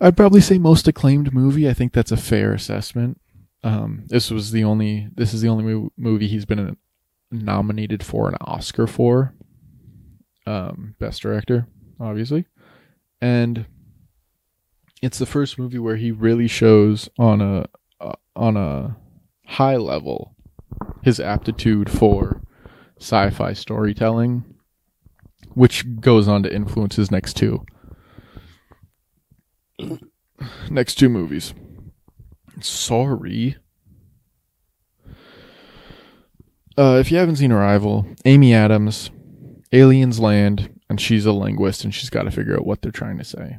[0.00, 1.68] I'd probably say most acclaimed movie.
[1.68, 3.20] I think that's a fair assessment.
[3.64, 6.76] Um, this was the only, this is the only movie he's been
[7.30, 9.34] nominated for an Oscar for.
[10.46, 11.66] Um, best director,
[11.98, 12.46] obviously.
[13.20, 13.66] And
[15.02, 17.66] it's the first movie where he really shows on a,
[18.00, 18.96] uh, on a
[19.46, 20.36] high level
[21.02, 22.42] his aptitude for
[22.98, 24.53] sci-fi storytelling
[25.54, 27.64] which goes on to influence his next two
[30.70, 31.54] next two movies.
[32.60, 33.56] Sorry.
[36.76, 39.10] Uh, if you haven't seen Arrival, Amy Adams,
[39.72, 43.18] aliens land, and she's a linguist, and she's got to figure out what they're trying
[43.18, 43.58] to say.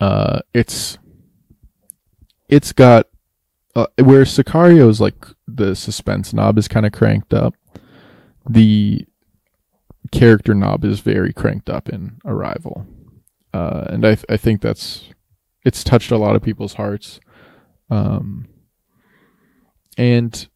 [0.00, 0.98] Uh, it's
[2.48, 3.06] it's got
[3.74, 7.54] uh, where Sicario's like the suspense knob is kind of cranked up.
[8.48, 9.06] The
[10.12, 12.86] character knob is very cranked up in Arrival,
[13.52, 15.10] uh, and I th- I think that's
[15.64, 17.20] it's touched a lot of people's hearts,
[17.90, 18.48] um,
[19.96, 20.48] and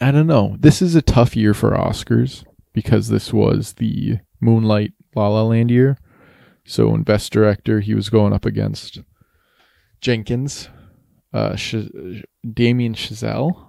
[0.00, 0.56] I don't know.
[0.58, 5.70] This is a tough year for Oscars because this was the Moonlight La La Land
[5.70, 5.98] year.
[6.64, 9.00] So in Best Director, he was going up against
[10.00, 10.68] Jenkins,
[11.32, 13.66] uh, Sh- Damien Chazelle,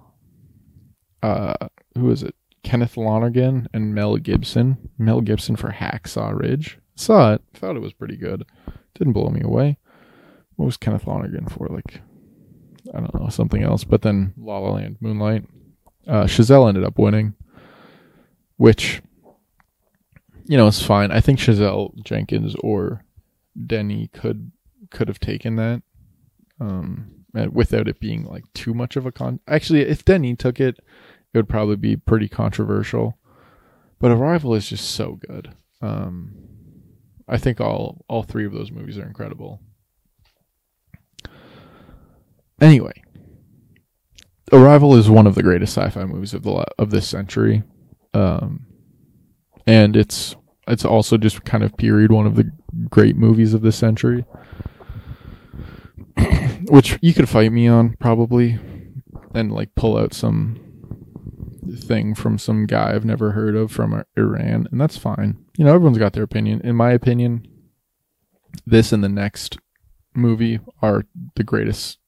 [1.22, 2.34] uh, who is it?
[2.64, 4.90] Kenneth Lonergan and Mel Gibson.
[4.98, 6.78] Mel Gibson for Hacksaw Ridge.
[6.96, 7.42] Saw it.
[7.52, 8.44] Thought it was pretty good.
[8.94, 9.78] Didn't blow me away.
[10.56, 11.68] What was Kenneth Lonergan for?
[11.68, 12.00] Like,
[12.92, 13.84] I don't know, something else.
[13.84, 15.44] But then La La Land, Moonlight.
[16.06, 17.34] Uh, Chazelle ended up winning,
[18.56, 19.02] which,
[20.44, 21.10] you know, is fine.
[21.10, 23.04] I think Chazelle Jenkins or
[23.66, 24.52] Denny could
[24.90, 25.82] could have taken that,
[26.60, 29.40] um, without it being like too much of a con.
[29.48, 30.78] Actually, if Denny took it,
[31.34, 33.18] it would probably be pretty controversial.
[33.98, 35.52] But Arrival is just so good.
[35.82, 36.34] Um,
[37.28, 39.60] I think all all three of those movies are incredible.
[42.60, 43.02] Anyway,
[44.52, 47.64] Arrival is one of the greatest sci-fi movies of the of this century,
[48.12, 48.66] um,
[49.66, 50.36] and it's
[50.68, 52.50] it's also just kind of period one of the
[52.90, 54.24] great movies of this century,
[56.68, 58.58] which you could fight me on probably,
[59.34, 60.63] and like pull out some
[61.78, 65.44] thing from some guy I've never heard of from uh, Iran, and that's fine.
[65.56, 66.60] You know, everyone's got their opinion.
[66.62, 67.46] In my opinion,
[68.66, 69.58] this and the next
[70.14, 71.04] movie are
[71.36, 71.98] the greatest,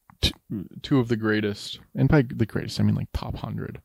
[0.82, 3.80] two of the greatest, and by the greatest, I mean like top hundred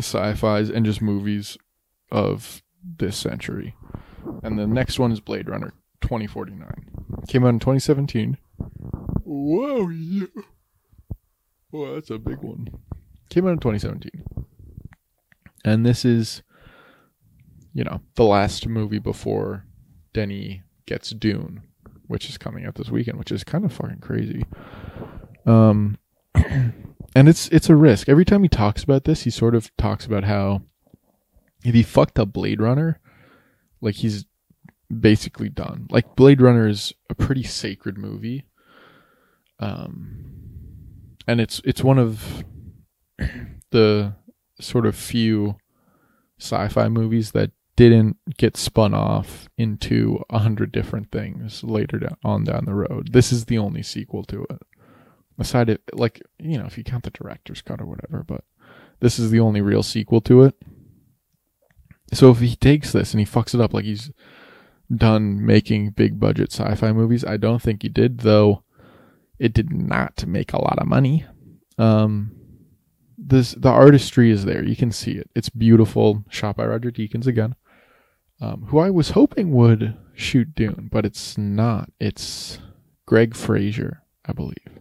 [0.00, 1.58] sci-fi's and just movies
[2.10, 3.74] of this century.
[4.42, 7.24] And the next one is Blade Runner 2049.
[7.28, 8.38] Came out in 2017.
[9.24, 10.26] Whoa, yeah.
[11.70, 12.68] Well, that's a big one.
[13.30, 14.24] Came out in 2017.
[15.64, 16.42] And this is,
[17.74, 19.64] you know, the last movie before
[20.14, 21.62] Denny gets Dune,
[22.06, 24.44] which is coming out this weekend, which is kind of fucking crazy.
[25.44, 25.98] Um,
[26.34, 28.08] and it's it's a risk.
[28.08, 30.62] Every time he talks about this, he sort of talks about how
[31.64, 33.00] if he fucked up Blade Runner,
[33.80, 34.24] like he's
[35.00, 35.86] basically done.
[35.90, 38.44] Like Blade Runner is a pretty sacred movie.
[39.60, 40.24] Um
[41.26, 42.44] and it's it's one of
[43.70, 44.14] the
[44.60, 45.56] sort of few
[46.38, 52.64] sci-fi movies that didn't get spun off into a hundred different things later on down
[52.64, 53.12] the road.
[53.12, 54.62] This is the only sequel to it.
[55.38, 58.42] Aside it like you know, if you count the director's cut or whatever, but
[59.00, 60.56] this is the only real sequel to it.
[62.12, 64.10] So if he takes this and he fucks it up like he's
[64.92, 68.64] done making big budget sci-fi movies, I don't think he did, though
[69.38, 71.24] it did not make a lot of money.
[71.76, 72.32] Um,
[73.18, 74.64] this the artistry is there.
[74.64, 75.28] You can see it.
[75.34, 76.24] It's beautiful.
[76.30, 77.56] Shot by Roger Deakins again,
[78.40, 81.90] um, who I was hoping would shoot Dune, but it's not.
[81.98, 82.58] It's
[83.06, 84.78] Greig Fraser, I believe.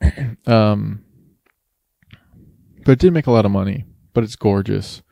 [0.46, 1.04] um,
[2.84, 3.84] but it did make a lot of money.
[4.14, 5.02] But it's gorgeous.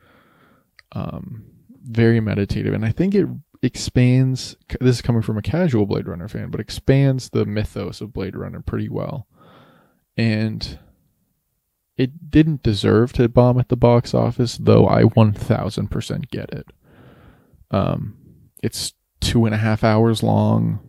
[0.91, 1.45] Um,
[1.83, 3.25] very meditative, and I think it
[3.63, 4.55] expands.
[4.79, 8.35] This is coming from a casual Blade Runner fan, but expands the mythos of Blade
[8.35, 9.27] Runner pretty well.
[10.17, 10.77] And
[12.01, 16.65] it didn't deserve to bomb at the box office, though I 1000% get it.
[17.69, 18.17] Um,
[18.63, 20.79] it's two and a half hours long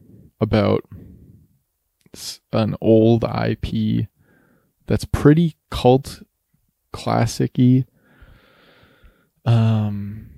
[0.41, 0.85] about
[2.51, 4.09] an old IP
[4.87, 6.23] that's pretty cult
[6.95, 7.59] classic
[9.45, 10.31] Um,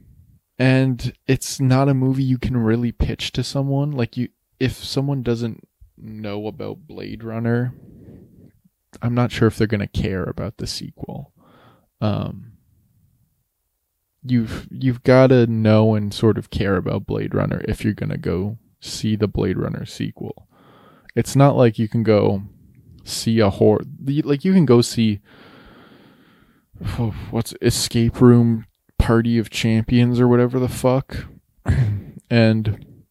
[0.58, 3.92] and it's not a movie you can really pitch to someone.
[3.92, 7.72] Like you, if someone doesn't know about Blade Runner,
[9.02, 11.32] I'm not sure if they're gonna care about the sequel.
[12.00, 12.52] Um,
[14.22, 18.18] you've you've got to know and sort of care about Blade Runner if you're gonna
[18.18, 20.48] go see the Blade Runner sequel.
[21.14, 22.42] It's not like you can go
[23.04, 23.82] see a horror.
[24.02, 25.20] Like you can go see
[26.98, 28.66] oh, what's Escape Room
[28.98, 31.26] Party of Champions or whatever the fuck,
[32.30, 33.04] and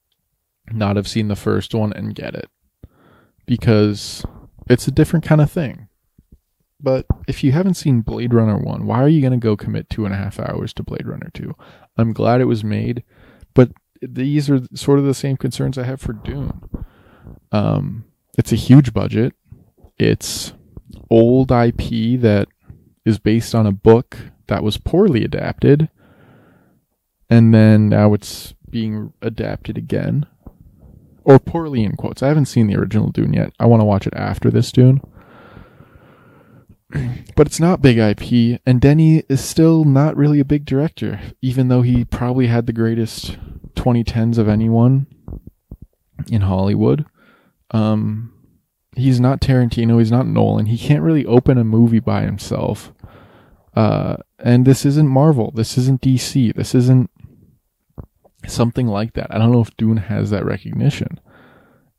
[0.72, 2.50] not have seen the first one and get it
[3.46, 4.26] because
[4.70, 5.88] it's a different kind of thing.
[6.80, 9.90] But if you haven't seen Blade Runner 1, why are you going to go commit
[9.90, 11.56] two and a half hours to Blade Runner 2?
[11.98, 13.04] I'm glad it was made,
[13.54, 13.72] but
[14.02, 16.62] these are sort of the same concerns I have for Dune.
[17.54, 18.06] Um,
[18.38, 19.34] it's a huge budget.
[19.98, 20.54] It's
[21.10, 22.48] old IP that
[23.06, 25.90] is based on a book that was poorly adapted.
[27.30, 30.26] And then now it's being adapted again.
[31.26, 32.22] Or poorly in quotes.
[32.22, 33.54] I haven't seen the original Dune yet.
[33.60, 35.02] I want to watch it after this Dune.
[37.36, 41.68] but it's not big IP, and Denny is still not really a big director, even
[41.68, 43.38] though he probably had the greatest
[43.76, 45.08] 2010s of anyone
[46.30, 47.06] in Hollywood.
[47.72, 48.34] Um,
[48.96, 50.68] he's not Tarantino, he's not Nolan.
[50.68, 52.94] He can't really open a movie by himself.
[53.76, 55.52] Uh, and this isn't Marvel.
[55.52, 56.54] This isn't DC.
[56.54, 57.10] This isn't
[58.48, 59.34] something like that.
[59.34, 61.20] I don't know if Dune has that recognition.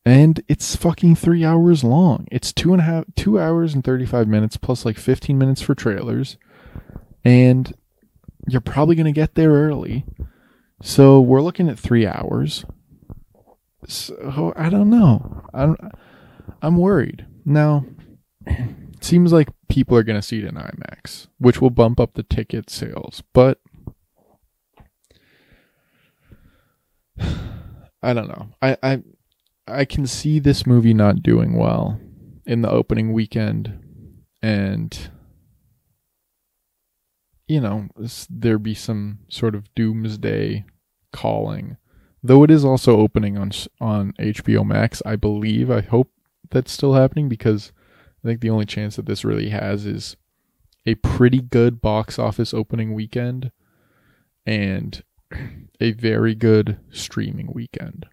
[0.07, 2.27] And it's fucking three hours long.
[2.31, 5.75] It's two and a half, two hours and 35 minutes plus like 15 minutes for
[5.75, 6.37] trailers.
[7.25, 7.73] And
[8.47, 10.05] you're probably going to get there early.
[10.83, 12.67] So we're looking at three hours.
[13.87, 15.43] So I don't know.
[15.55, 15.77] I'm,
[16.61, 17.27] I'm worried.
[17.47, 17.87] Now,
[18.47, 22.13] it seems like people are going to see it in IMAX, which will bump up
[22.13, 23.23] the ticket sales.
[23.33, 23.61] But
[27.21, 28.51] I don't know.
[28.61, 29.03] I, I
[29.67, 32.01] I can see this movie not doing well
[32.47, 33.79] in the opening weekend,
[34.43, 35.11] and
[37.49, 37.89] you know
[38.29, 40.65] there be some sort of doomsday
[41.13, 41.77] calling.
[42.23, 45.71] Though it is also opening on on HBO Max, I believe.
[45.71, 46.11] I hope
[46.51, 47.73] that's still happening because
[48.23, 50.17] I think the only chance that this really has is
[50.87, 53.51] a pretty good box office opening weekend
[54.47, 55.03] and
[55.81, 58.07] a very good streaming weekend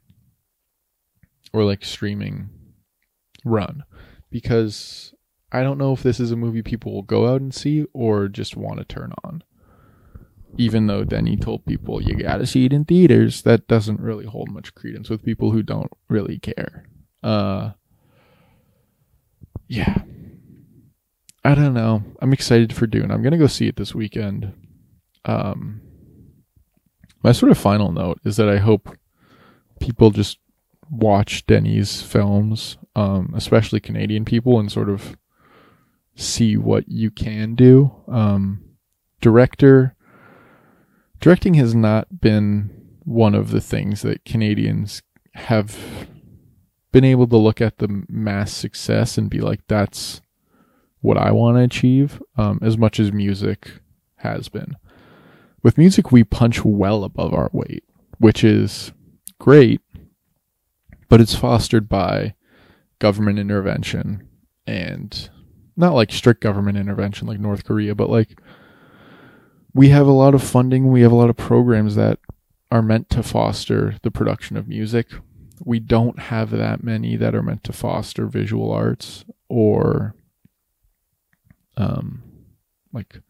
[1.53, 2.49] or like streaming
[3.43, 3.83] run
[4.29, 5.13] because
[5.51, 8.27] I don't know if this is a movie people will go out and see or
[8.27, 9.43] just want to turn on.
[10.57, 14.49] Even though Denny told people you gotta see it in theaters, that doesn't really hold
[14.49, 16.85] much credence with people who don't really care.
[17.23, 17.71] Uh,
[19.67, 20.03] yeah.
[21.43, 22.03] I don't know.
[22.21, 23.11] I'm excited for Dune.
[23.11, 24.53] I'm gonna go see it this weekend.
[25.25, 25.81] Um,
[27.23, 28.97] my sort of final note is that I hope
[29.79, 30.39] people just
[30.89, 35.17] watch Denny's films, um, especially Canadian people, and sort of
[36.15, 37.91] see what you can do.
[38.07, 38.63] Um,
[39.21, 39.95] director
[41.21, 42.71] directing has not been
[43.05, 45.01] one of the things that Canadians
[45.33, 46.07] have
[46.91, 50.21] been able to look at the mass success and be like, that's
[50.99, 53.71] what I want to achieve, um, as much as music
[54.17, 54.75] has been.
[55.63, 57.83] With music, we punch well above our weight,
[58.17, 58.91] which is
[59.39, 59.81] great,
[61.07, 62.33] but it's fostered by
[62.99, 64.27] government intervention
[64.65, 65.29] and
[65.75, 68.39] not like strict government intervention like North Korea, but like
[69.73, 72.19] we have a lot of funding, we have a lot of programs that
[72.71, 75.07] are meant to foster the production of music.
[75.63, 80.15] We don't have that many that are meant to foster visual arts or
[81.77, 82.23] um
[82.93, 83.21] like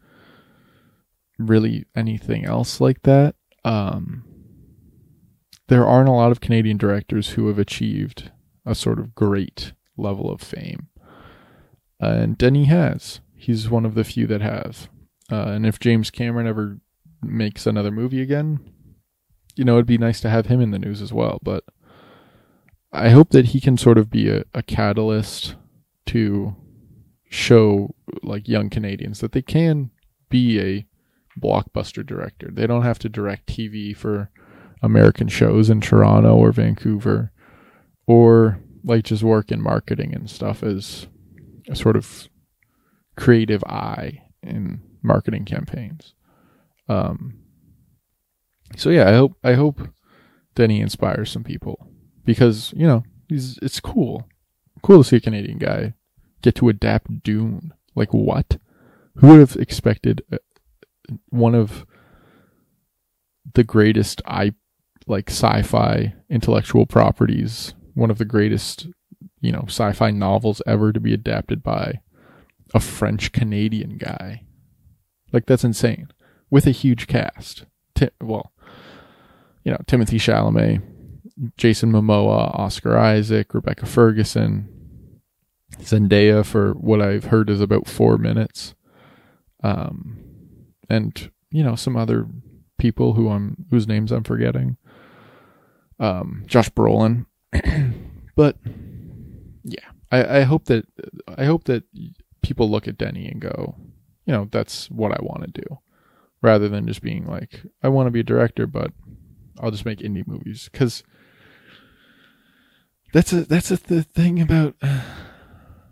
[1.49, 3.35] really anything else like that.
[3.63, 4.23] Um
[5.67, 8.31] there aren't a lot of Canadian directors who have achieved
[8.65, 10.87] a sort of great level of fame.
[11.99, 13.21] And Denny has.
[13.35, 14.89] He's one of the few that have.
[15.31, 16.79] Uh, and if James Cameron ever
[17.21, 18.59] makes another movie again,
[19.55, 21.39] you know, it'd be nice to have him in the news as well.
[21.41, 21.63] But
[22.91, 25.55] I hope that he can sort of be a, a catalyst
[26.07, 26.55] to
[27.29, 29.91] show like young Canadians that they can
[30.29, 30.85] be a
[31.39, 32.49] blockbuster director.
[32.51, 34.29] They don't have to direct TV for
[34.81, 37.31] American shows in Toronto or Vancouver
[38.07, 41.07] or like just work in marketing and stuff as
[41.69, 42.27] a sort of
[43.15, 46.13] creative eye in marketing campaigns.
[46.87, 47.39] Um,
[48.75, 49.89] so yeah, I hope I hope
[50.55, 51.87] Denny inspires some people
[52.25, 54.27] because you know he's it's cool,
[54.81, 55.93] cool to see a Canadian guy
[56.41, 57.73] get to adapt Dune.
[57.95, 58.57] Like what?
[59.17, 60.23] Who would have expected
[61.29, 61.85] one of
[63.53, 64.53] the greatest i
[65.07, 68.87] like sci-fi intellectual properties, one of the greatest
[69.41, 71.99] you know, sci-fi novels ever to be adapted by
[72.73, 74.43] a French Canadian guy.
[75.33, 76.09] Like that's insane.
[76.49, 77.65] With a huge cast.
[77.95, 78.51] Ti- well,
[79.63, 80.81] you know, Timothée Chalamet,
[81.57, 84.69] Jason Momoa, Oscar Isaac, Rebecca Ferguson,
[85.79, 88.75] Zendaya for what I've heard is about 4 minutes.
[89.63, 90.30] Um
[90.91, 92.27] and you know, some other
[92.77, 94.77] people who I'm whose names I'm forgetting.
[95.99, 97.25] Um Josh Brolin.
[98.35, 98.57] but
[99.63, 100.85] yeah, I, I hope that
[101.37, 101.83] I hope that
[102.41, 103.75] people look at Denny and go,
[104.25, 105.79] you know, that's what I want to do,
[106.41, 108.91] rather than just being like, I want to be a director, but
[109.59, 111.03] I'll just make indie movies because
[113.13, 115.01] that's a that's a the thing about uh,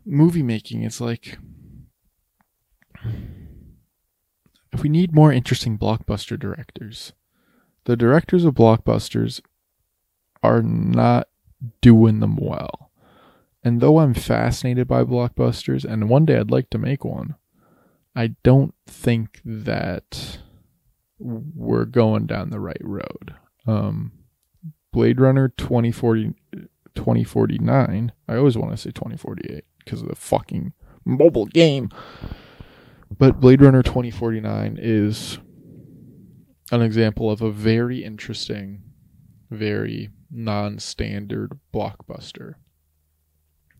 [0.06, 0.84] movie making.
[0.84, 1.38] It's like
[3.04, 3.14] if
[4.84, 7.14] we need more interesting blockbuster directors,
[7.86, 9.42] the directors of blockbusters
[10.44, 11.28] are not
[11.82, 12.92] doing them well.
[13.64, 17.36] And though I'm fascinated by blockbusters, and one day I'd like to make one,
[18.16, 20.40] I don't think that
[21.20, 23.36] we're going down the right road.
[23.68, 24.14] Um,
[24.92, 26.34] Blade Runner 2040,
[26.96, 30.74] 2049, I always want to say 2048 because of the fucking
[31.06, 31.90] mobile game.
[33.20, 35.38] But Blade Runner 2049 is
[36.72, 38.82] an example of a very interesting,
[39.52, 42.56] very non standard blockbuster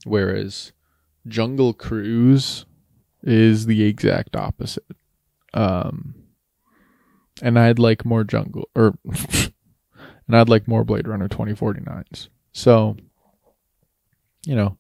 [0.06, 0.72] whereas
[1.28, 2.66] Jungle Cruise
[3.24, 4.86] is the exact opposite.
[5.54, 6.16] Um,
[7.42, 12.30] and I'd like more Jungle or and I'd like more Blade Runner 2049s.
[12.52, 12.98] So,
[14.46, 14.78] you know,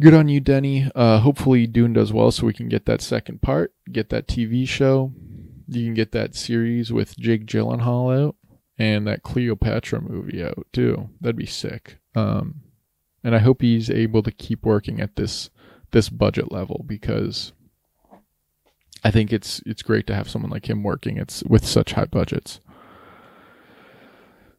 [0.00, 0.90] good on you, Denny.
[0.94, 4.66] Uh, hopefully Dune does well so we can get that second part, get that TV
[4.66, 5.12] show.
[5.68, 8.36] You can get that series with Jake Gyllenhaal out
[8.78, 11.10] and that Cleopatra movie out too.
[11.20, 11.98] That'd be sick.
[12.14, 12.62] Um,
[13.22, 15.50] and I hope he's able to keep working at this
[15.92, 17.52] this budget level because
[19.04, 22.06] I think it's it's great to have someone like him working it's with such high
[22.06, 22.60] budgets.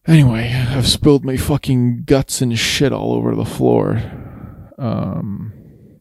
[0.07, 4.30] Anyway, I've spilled my fucking guts and shit all over the floor.
[4.81, 5.53] Um,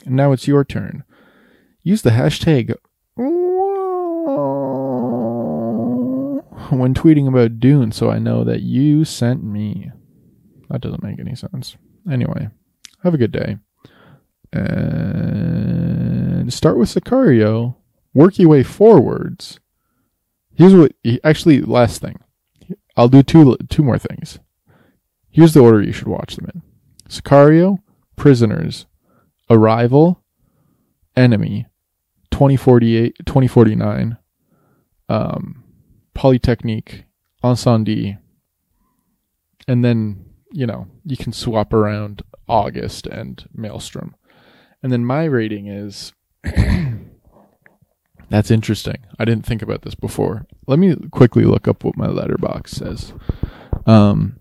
[0.07, 1.05] now it's your turn.
[1.83, 2.75] Use the hashtag
[6.71, 9.91] when tweeting about Dune so I know that you sent me.
[10.71, 11.77] That doesn't make any sense.
[12.11, 12.49] Anyway,
[13.03, 13.59] have a good day.
[14.53, 14.91] And
[16.53, 17.77] start with Sicario,
[18.15, 19.61] work your way forwards.
[20.55, 22.19] Here's what actually last thing.
[22.97, 24.39] I'll do two two more things.
[25.31, 26.63] Here's the order you should watch them in.
[27.09, 27.79] Sicario,
[28.21, 28.85] Prisoners,
[29.49, 30.23] Arrival,
[31.17, 31.65] Enemy,
[32.31, 34.19] 2048, 2049,
[35.09, 35.65] um,
[36.13, 37.05] Polytechnique,
[37.43, 38.19] Incendies,
[39.67, 44.15] and then, you know, you can swap around August and Maelstrom.
[44.83, 46.13] And then my rating is
[48.29, 48.99] That's interesting.
[49.19, 50.47] I didn't think about this before.
[50.67, 53.15] Let me quickly look up what my Letterboxd says.
[53.87, 54.37] Um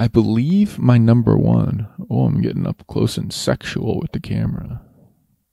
[0.00, 1.86] I believe my number one.
[2.08, 4.80] Oh, I'm getting up close and sexual with the camera.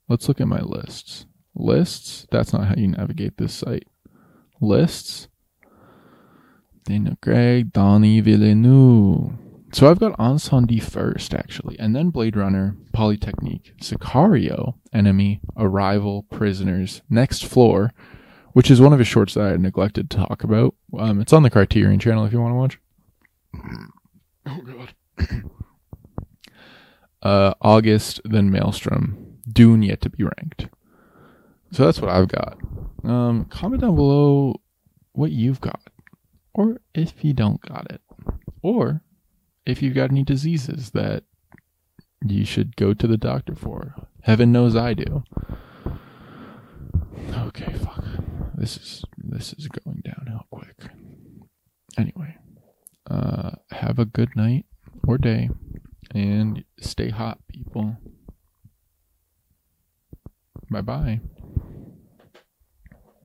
[0.08, 1.26] Let's look at my lists.
[1.54, 2.26] Lists?
[2.30, 3.86] That's not how you navigate this site.
[4.58, 5.28] Lists?
[6.84, 9.32] Daniel Craig, Denis Villeneuve.
[9.74, 17.02] So I've got Incendies first, actually, and then Blade Runner, Polytechnique, Sicario, Enemy, Arrival, Prisoners,
[17.10, 17.92] Next Floor,
[18.54, 20.74] which is one of his shorts that I neglected to talk about.
[20.98, 23.92] Um, it's on the Criterion channel if you want to watch.
[24.48, 24.94] Oh god.
[27.22, 30.68] uh, August, then Maelstrom, Dune yet to be ranked.
[31.70, 32.58] So that's what I've got.
[33.04, 34.60] Um, comment down below
[35.12, 35.90] what you've got,
[36.54, 38.00] or if you don't got it,
[38.62, 39.02] or
[39.66, 41.24] if you've got any diseases that
[42.24, 43.94] you should go to the doctor for.
[44.22, 45.24] Heaven knows I do.
[47.32, 48.04] Okay, fuck.
[48.54, 50.90] This is this is going downhill quick.
[51.96, 52.36] Anyway,
[53.08, 54.66] uh, have a good night
[55.06, 55.50] or day,
[56.14, 57.96] and stay hot, people.
[60.70, 61.20] Bye bye.